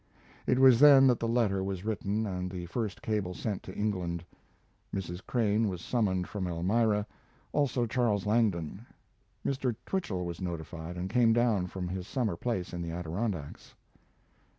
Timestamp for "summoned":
5.79-6.27